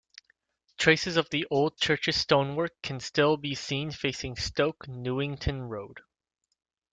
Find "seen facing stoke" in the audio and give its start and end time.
3.53-4.87